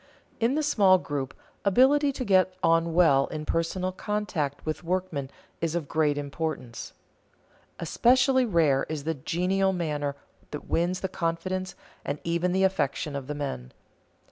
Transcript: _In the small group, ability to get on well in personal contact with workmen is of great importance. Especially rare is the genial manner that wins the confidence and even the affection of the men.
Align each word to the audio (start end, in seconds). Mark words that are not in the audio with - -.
_In 0.39 0.55
the 0.55 0.63
small 0.63 0.97
group, 0.97 1.35
ability 1.63 2.11
to 2.13 2.25
get 2.25 2.55
on 2.63 2.95
well 2.95 3.27
in 3.27 3.45
personal 3.45 3.91
contact 3.91 4.65
with 4.65 4.83
workmen 4.83 5.29
is 5.61 5.75
of 5.75 5.87
great 5.87 6.17
importance. 6.17 6.93
Especially 7.79 8.43
rare 8.43 8.87
is 8.89 9.03
the 9.03 9.13
genial 9.13 9.73
manner 9.73 10.15
that 10.49 10.65
wins 10.65 11.01
the 11.01 11.07
confidence 11.07 11.75
and 12.03 12.17
even 12.23 12.51
the 12.51 12.63
affection 12.63 13.15
of 13.15 13.27
the 13.27 13.35
men. 13.35 13.73